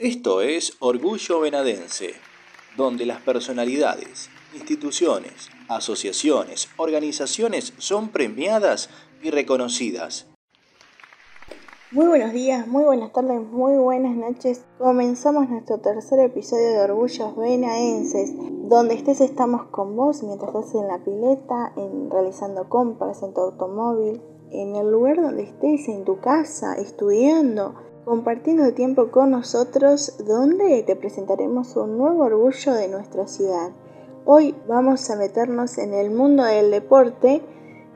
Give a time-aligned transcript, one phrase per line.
[0.00, 2.14] Esto es Orgullo Venadense,
[2.78, 8.88] donde las personalidades, instituciones, asociaciones, organizaciones son premiadas
[9.22, 10.26] y reconocidas.
[11.92, 14.64] Muy buenos días, muy buenas tardes, muy buenas noches.
[14.78, 18.32] Comenzamos nuestro tercer episodio de Orgullos Venadenses.
[18.70, 23.42] Donde estés estamos con vos mientras estás en la pileta, en realizando compras en tu
[23.42, 30.82] automóvil, en el lugar donde estés, en tu casa, estudiando compartiendo tiempo con nosotros donde
[30.82, 33.70] te presentaremos un nuevo orgullo de nuestra ciudad.
[34.24, 37.42] Hoy vamos a meternos en el mundo del deporte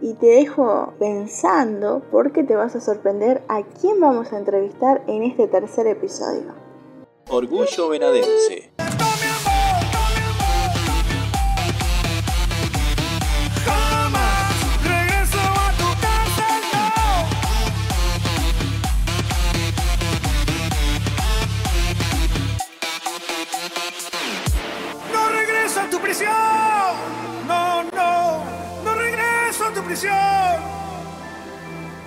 [0.01, 5.23] y te dejo pensando porque te vas a sorprender a quién vamos a entrevistar en
[5.23, 6.55] este tercer episodio.
[7.30, 8.73] Orgullo Venadense.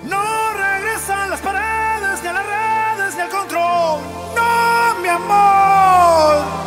[0.04, 4.00] No regresan las paredes, ni las redes, ni control.
[4.36, 6.58] No, mi amor.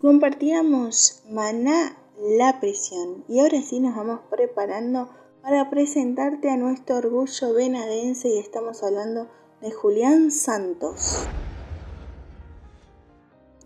[0.00, 5.08] Compartíamos Maná la prisión y ahora sí nos vamos preparando
[5.42, 9.28] para presentarte a nuestro orgullo venadense y estamos hablando
[9.60, 11.26] de Julián Santos.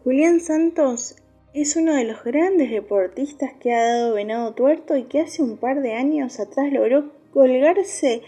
[0.05, 1.17] Julián Santos
[1.55, 5.56] es uno de los grandes deportistas que ha dado Venado Tuerto y que hace un
[5.56, 8.22] par de años atrás logró colgarse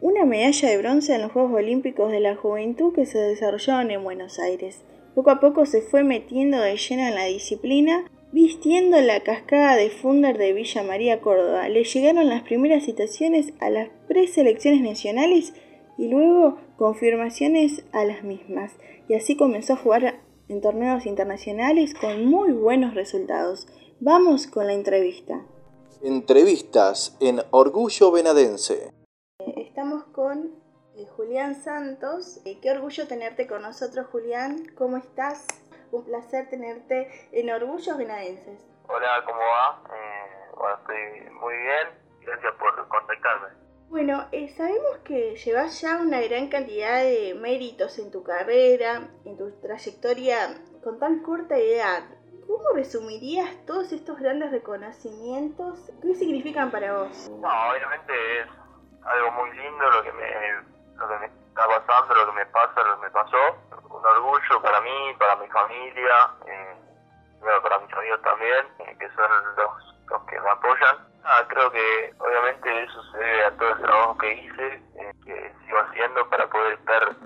[0.00, 4.04] una medalla de bronce en los Juegos Olímpicos de la Juventud que se desarrollaron en
[4.04, 4.84] Buenos Aires.
[5.16, 9.90] Poco a poco se fue metiendo de lleno en la disciplina, vistiendo la cascada de
[9.90, 11.68] Funder de Villa María Córdoba.
[11.68, 15.52] Le llegaron las primeras citaciones a las preselecciones nacionales
[15.98, 18.76] y luego confirmaciones a las mismas.
[19.08, 23.66] Y así comenzó a jugar en torneos internacionales con muy buenos resultados.
[24.00, 25.42] Vamos con la entrevista.
[26.02, 28.92] Entrevistas en Orgullo Venadense.
[29.56, 30.54] Estamos con
[30.96, 32.40] eh, Julián Santos.
[32.44, 34.66] Eh, qué orgullo tenerte con nosotros, Julián.
[34.76, 35.46] ¿Cómo estás?
[35.90, 38.66] Un placer tenerte en Orgullos Venadenses.
[38.88, 39.82] Hola, ¿cómo va?
[39.94, 41.88] Eh, bueno, estoy muy bien.
[42.20, 43.67] Gracias por contactarme.
[43.90, 49.38] Bueno, eh, sabemos que llevas ya una gran cantidad de méritos en tu carrera, en
[49.38, 52.04] tu trayectoria con tan corta edad.
[52.46, 55.90] ¿Cómo resumirías todos estos grandes reconocimientos?
[56.02, 57.30] ¿Qué significan para vos?
[57.30, 58.46] No, obviamente es
[59.04, 60.30] algo muy lindo lo que me,
[60.96, 63.38] lo que me está pasando, lo que me pasa, lo que me pasó.
[63.88, 66.76] Un orgullo para mí, para mi familia, eh,
[67.40, 72.14] para mis amigos también, eh, que son los, los que me apoyan Ah, creo que
[72.20, 76.48] obviamente eso se debe a todo el trabajo que hice, eh, que sigo haciendo para
[76.48, 77.16] poder estar,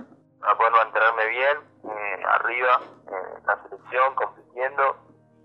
[0.41, 4.97] para poder mantenerme bien eh, arriba en la selección, compitiendo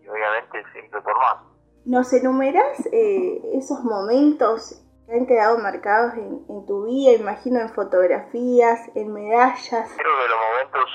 [0.02, 1.38] y obviamente siempre por más.
[1.86, 7.70] ¿Nos enumeras eh, esos momentos que han quedado marcados en, en, tu vida, imagino en
[7.70, 9.94] fotografías, en medallas?
[9.98, 10.90] Creo que los momentos,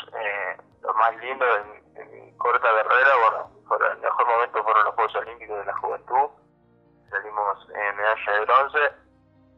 [0.82, 1.48] los más lindos
[1.94, 5.76] de, mi corta carrera, bueno, fueron, el mejor momento fueron los Juegos Olímpicos de la
[5.78, 6.30] Juventud
[7.12, 8.78] salimos medalla de bronce.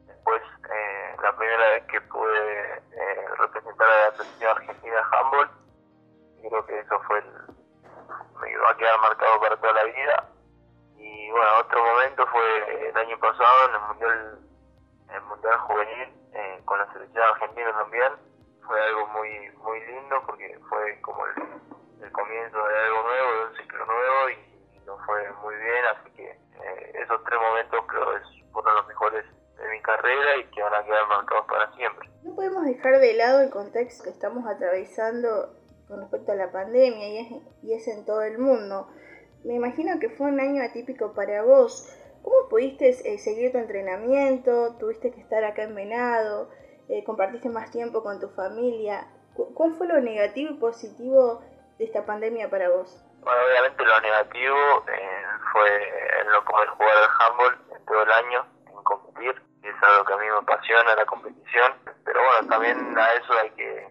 [0.06, 5.50] Después, eh, la primera vez que pude eh, representar a la selección argentina handball,
[6.42, 7.24] creo que eso fue el,
[8.40, 10.28] me va a quedar marcado para toda la vida.
[10.96, 14.38] Y bueno, otro momento fue el año pasado en el Mundial,
[15.14, 18.12] el mundial Juvenil, eh, con la selección argentina también.
[18.66, 23.56] Fue algo muy muy lindo porque fue como el comienzo de algo nuevo, de un
[23.56, 28.50] ciclo nuevo y nos fue muy bien, así que eh, esos tres momentos creo que
[28.50, 29.24] fueron los mejores
[29.58, 32.08] de mi carrera y que van a quedar marcados para siempre.
[32.22, 35.54] No podemos dejar de lado el contexto que estamos atravesando
[35.86, 38.88] con respecto a la pandemia y es, y es en todo el mundo.
[39.44, 41.86] Me imagino que fue un año atípico para vos.
[42.22, 44.76] ¿Cómo pudiste eh, seguir tu entrenamiento?
[44.78, 46.48] ¿Tuviste que estar acá en Venado?
[46.88, 49.06] Eh, ¿Compartiste más tiempo con tu familia?
[49.34, 51.42] ¿Cuál fue lo negativo y positivo
[51.78, 53.04] de esta pandemia para vos?
[53.24, 54.56] Bueno, obviamente lo negativo
[54.86, 55.22] eh,
[55.54, 60.04] fue el no poder jugar al handball todo el año, en competir, y es algo
[60.04, 61.74] que a mí me apasiona, la competición,
[62.04, 63.88] pero bueno, también a eso hay que,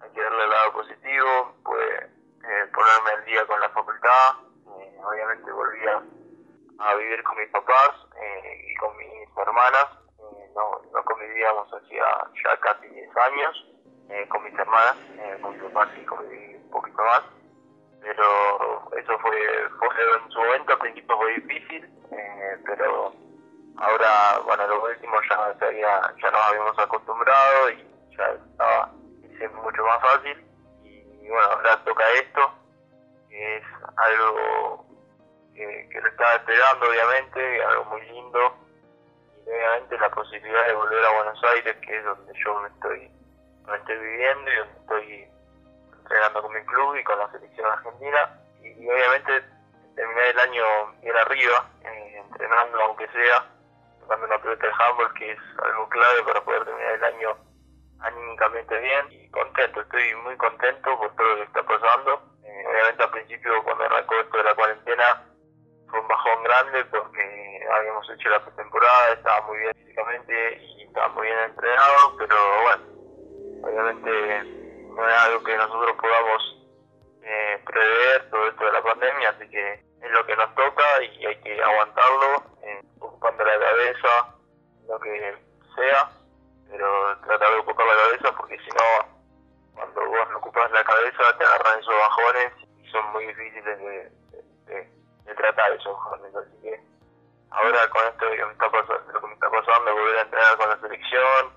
[0.00, 4.36] hay que darle el lado positivo, pude eh, ponerme al día con la facultad,
[4.80, 7.90] eh, obviamente volví a, vivir con mis papás
[8.66, 9.86] y con mis hermanas,
[10.54, 12.04] no, no convivíamos hacía
[12.44, 13.66] ya casi 10 años
[14.28, 14.96] con mis hermanas,
[15.42, 17.22] con mis papás sí conviví un poquito más
[18.00, 23.12] pero eso fue, fue en su momento al principio fue difícil, eh, pero
[23.76, 28.90] ahora, bueno, lo último ya, ya nos habíamos acostumbrado y ya estaba,
[29.84, 30.44] más fácil.
[30.84, 32.52] Y bueno, ahora toca esto,
[33.28, 33.64] que es
[33.96, 34.86] algo
[35.54, 38.54] que, que lo estaba esperando obviamente, algo muy lindo.
[39.46, 43.10] Y obviamente la posibilidad de volver a Buenos Aires, que es donde yo me estoy,
[43.66, 45.37] me estoy viviendo y donde estoy
[46.08, 49.44] entrenando con mi club y con la selección argentina y, obviamente
[49.94, 50.64] terminar el año
[51.02, 53.44] bien arriba, eh, entrenando aunque sea,
[54.00, 57.36] tocando una pelota de handball que es algo clave para poder terminar el año
[58.00, 62.22] anímicamente bien y contento, estoy muy contento por todo lo que está pasando.
[62.44, 65.22] Eh, obviamente al principio cuando arrancó esto de la cuarentena
[65.90, 71.08] fue un bajón grande porque habíamos hecho la pretemporada, estaba muy bien físicamente y estaba
[71.08, 72.84] muy bien entrenado, pero bueno,
[73.64, 74.67] obviamente
[74.98, 76.56] no es algo que nosotros podamos
[77.22, 81.24] eh, prever todo esto de la pandemia, así que es lo que nos toca y
[81.24, 84.34] hay que aguantarlo, eh, ocupando la cabeza,
[84.88, 85.36] lo que
[85.76, 86.10] sea,
[86.68, 89.18] pero tratar de ocupar la cabeza porque si no,
[89.74, 92.52] cuando vos no ocupas la cabeza te agarran esos bajones
[92.82, 94.10] y son muy difíciles de,
[94.66, 96.80] de, tratar esos bajones, así que
[97.50, 100.56] ahora con esto que me está pasando, lo que me está pasando, volver a entrenar
[100.56, 101.52] con la selección,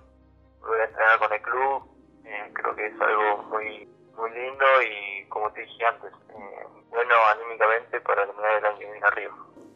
[0.59, 1.90] volver a entrenar con el club,
[2.31, 7.15] eh, creo que es algo muy muy lindo y como te dije antes, eh, bueno
[7.33, 9.35] anímicamente para terminar el año bien arriba.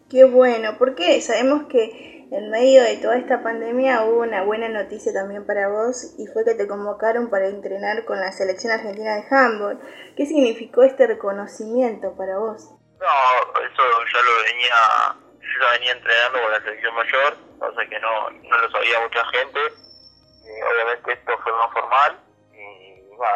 [0.09, 5.13] Qué bueno, porque sabemos que en medio de toda esta pandemia hubo una buena noticia
[5.13, 9.25] también para vos y fue que te convocaron para entrenar con la selección argentina de
[9.29, 9.79] handball.
[10.15, 12.69] ¿Qué significó este reconocimiento para vos?
[12.99, 17.89] No, eso ya lo venía, yo ya venía entrenando con la selección mayor, o sea
[17.89, 19.59] que no, no lo sabía mucha gente.
[19.59, 22.19] Eh, obviamente esto fue más formal,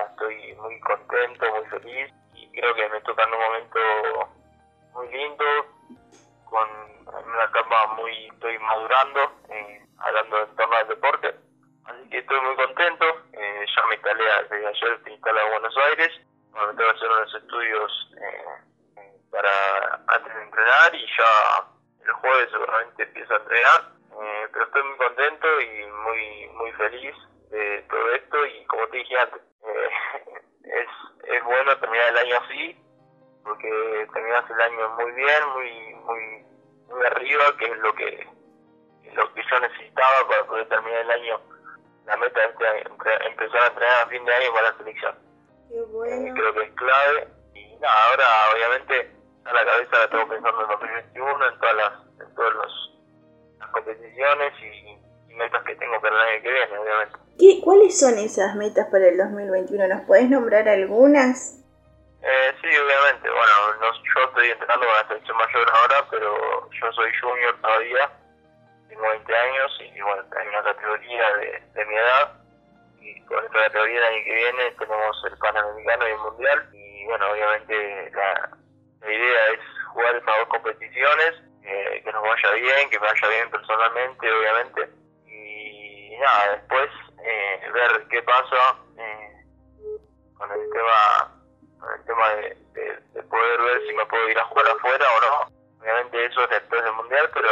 [0.10, 3.80] estoy muy contento, muy feliz y creo que me toca en un momento
[4.94, 5.46] muy lindo,
[6.50, 6.68] con
[7.26, 11.36] una etapa muy, estoy madurando, eh, hablando en torno al deporte.
[11.86, 15.78] Así que estoy muy contento, eh, ya me instalé desde ayer, estoy instalado en Buenos
[15.78, 16.22] Aires,
[16.54, 21.66] me tengo que hacer unos estudios eh, para antes de entrenar y ya
[22.06, 23.82] el jueves seguramente empiezo a entrenar,
[24.52, 27.16] pero estoy muy contento y muy, muy feliz
[27.52, 29.49] de todo esto y como te dije antes, es, es
[31.50, 32.78] bueno terminar el año así,
[33.44, 36.46] porque terminas el año muy bien, muy muy
[36.90, 38.28] muy arriba, que es lo que
[39.16, 41.42] lo que yo necesitaba para poder terminar el año.
[42.06, 42.52] La meta es
[43.26, 45.16] empezar a entrenar a fin de año para la selección.
[45.72, 47.28] Eh, creo que es clave.
[47.56, 49.12] Y nada, ahora obviamente
[49.46, 54.54] a la cabeza la tengo pensando en 2021, en todas las, en todas las competiciones
[54.62, 57.29] y, y metas que tengo para el año que viene, obviamente.
[57.40, 59.88] ¿Qué, ¿Cuáles son esas metas para el 2021?
[59.88, 61.56] ¿Nos podés nombrar algunas?
[62.22, 63.30] Eh, sí, obviamente.
[63.30, 68.12] Bueno, yo estoy entrenando con la selección mayor ahora, pero yo soy junior todavía.
[68.90, 72.34] Tengo 20 años y bueno, tengo una categoría de, mi edad.
[73.00, 76.70] Y con esta categoría el año que viene tenemos el Panamericano y el Mundial.
[76.74, 78.50] Y bueno, obviamente la,
[79.08, 79.60] idea es
[79.94, 84.90] jugar esas dos competiciones, eh, que nos vaya bien, que me vaya bien personalmente, obviamente.
[85.26, 86.90] Y nada, después
[87.24, 89.46] eh, ver qué pasa eh,
[90.38, 91.36] con el tema
[91.80, 92.58] con el tema de,
[93.14, 95.60] de, poder ver si me puedo ir a jugar afuera o no.
[95.82, 97.48] Obviamente eso es después del mundial, pero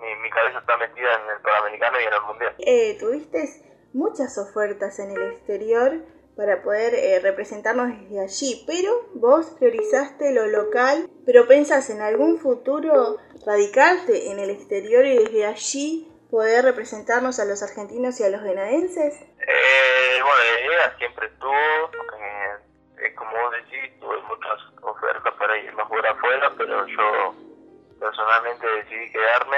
[0.00, 2.54] mi, mi, cabeza está metida en el Panamericano y en el mundial.
[2.58, 3.48] Eh, Tuviste
[3.92, 6.00] muchas ofertas en el exterior
[6.36, 12.38] para poder eh, representarnos desde allí, pero vos priorizaste lo local, pero pensás en algún
[12.38, 18.28] futuro radicarte en el exterior y desde allí poder representarnos a los argentinos y a
[18.30, 19.20] los venadenses?
[19.20, 25.82] Eh, bueno, la idea siempre estuvo, eh, como vos decís, tuve muchas ofertas para irme
[25.82, 27.34] a jugar afuera, pero yo
[27.98, 29.56] personalmente decidí quedarme,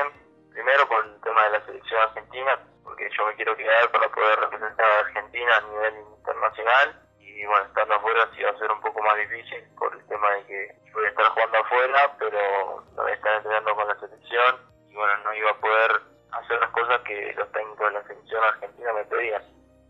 [0.50, 4.40] primero por el tema de la selección argentina, porque yo me quiero quedar para poder
[4.40, 8.80] representar a Argentina a nivel internacional, y bueno, estando afuera sí va a ser un
[8.80, 13.02] poco más difícil por el tema de que voy a estar jugando afuera, pero no
[13.02, 14.56] voy a estar entrenando con la selección,
[14.88, 16.11] y bueno, no iba a poder
[16.42, 19.42] hacer las cosas que los técnicos de la selección argentina me pedían.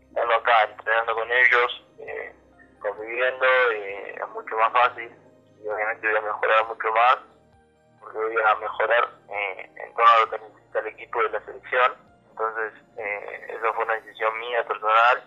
[0.07, 2.33] Estando acá, entrenando con ellos, eh,
[2.79, 5.11] conviviendo, eh, es mucho más fácil
[5.63, 7.17] y obviamente voy a mejorar mucho más
[8.03, 11.93] porque voy a mejorar eh, en todo lo que necesita el equipo de la selección.
[12.29, 15.23] Entonces, eh, eso fue una decisión mía personal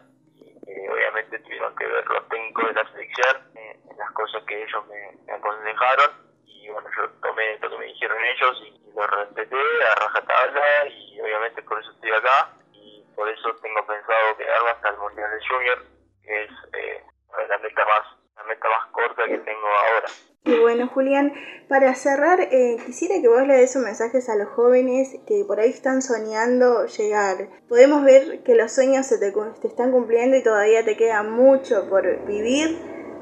[0.66, 4.85] y obviamente tuvieron que ver los técnicos de la selección eh, las cosas que ellos
[4.88, 9.56] me, aconsejaron y bueno, yo tomé lo que me dijeron ellos y, lo respeté
[9.90, 13.54] a rajatabla y obviamente por eso estoy acá y por eso
[13.87, 15.78] pensado quedarme hasta el Mundial de Junior,
[16.23, 17.05] que es eh,
[17.49, 20.09] la meta más la meta más corta que tengo ahora.
[20.45, 21.33] Y bueno, Julián,
[21.69, 25.59] para cerrar, eh, quisiera que vos le des un mensaje a los jóvenes que por
[25.59, 27.49] ahí están soñando llegar.
[27.69, 31.88] Podemos ver que los sueños se te, te están cumpliendo y todavía te queda mucho
[31.88, 32.78] por vivir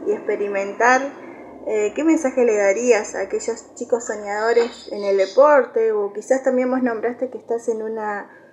[0.07, 1.01] y experimentar.
[1.67, 5.93] Eh, ¿Qué mensaje le darías a aquellos chicos soñadores en el deporte?
[5.93, 8.44] O quizás también vos nombraste que estás en una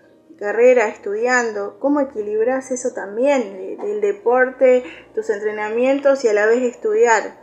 [0.41, 1.77] carrera estudiando.
[1.79, 3.77] ¿Cómo equilibras eso también?
[3.79, 4.83] El deporte,
[5.13, 7.37] tus entrenamientos y a la vez estudiar.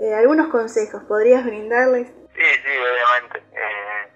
[0.00, 2.08] Eh, ¿Algunos consejos podrías brindarles?
[2.08, 3.42] Sí, sí, obviamente.
[3.52, 4.08] Eh,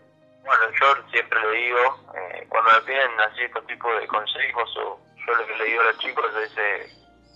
[0.45, 1.79] bueno, yo siempre le digo,
[2.17, 5.83] eh, cuando me piden así este tipo de consejos, o yo lo que le digo
[5.83, 6.53] a los chicos es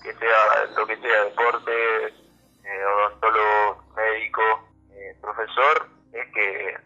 [0.03, 2.15] que sea lo que sea, deporte,
[2.87, 4.43] odontólogo, médico,
[5.21, 6.77] profesor, es que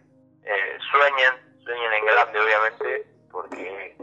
[0.91, 3.10] sueñen, sueñen en grande, obviamente,
[3.41, 3.95] porque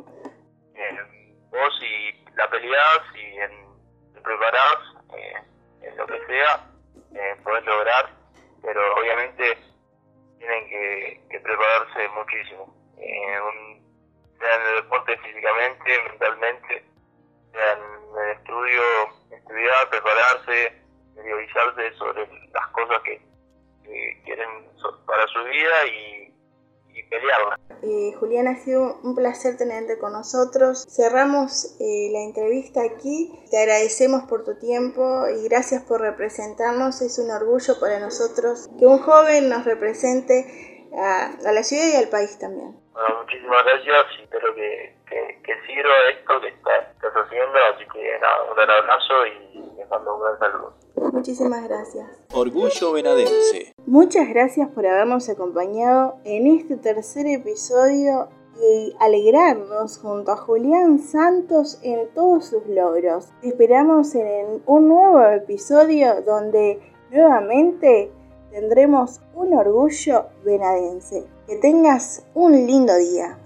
[1.51, 4.77] vos si la peleás y en, te preparás
[5.81, 6.67] en lo que sea,
[7.13, 8.09] eh, poder lograr,
[8.63, 9.57] pero obviamente
[10.39, 13.81] tienen que, prepararse muchísimo, eh,
[14.39, 16.83] sea en el deporte físicamente, mentalmente,
[17.51, 17.79] sea en
[18.21, 18.81] el estudio,
[19.31, 23.21] estudiar, prepararse, interiorizarse sobre las cosas que,
[24.25, 24.49] quieren
[25.05, 26.16] para su vida y,
[26.97, 27.59] y pelearla.
[27.83, 30.85] Eh, Julián, ha sido un placer tenerte con nosotros.
[30.89, 33.31] Cerramos eh, la entrevista aquí.
[33.51, 37.01] Te agradecemos por tu tiempo y gracias por representarnos.
[37.01, 42.09] Es un orgullo para nosotros que un joven nos represente a, la ciudad y al
[42.09, 42.75] país también.
[42.93, 47.57] Bueno, muchísimas gracias y espero que, que, sirva esto que estás, haciendo.
[47.75, 50.73] Así que nada, un gran abrazo y les mando un gran saludo.
[51.13, 52.07] Muchísimas gracias.
[52.33, 53.76] Orgullo Venadense.
[53.87, 58.27] Muchas gracias por habernos acompañado en este tercer episodio
[58.61, 63.27] y alegrarnos junto a Julián Santos en todos sus logros.
[63.41, 68.11] esperamos en un nuevo episodio donde nuevamente
[68.51, 71.23] tendremos un orgullo venadense.
[71.47, 73.39] Que tengas un lindo día.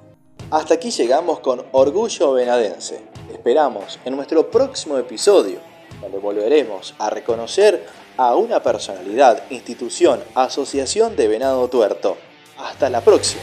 [0.49, 2.99] Hasta aquí llegamos con Orgullo Venadense.
[3.31, 5.59] esperamos en nuestro próximo episodio,
[6.01, 7.85] donde volveremos a reconocer
[8.21, 12.17] a una personalidad, institución, asociación de Venado Tuerto.
[12.59, 13.41] Hasta la próxima.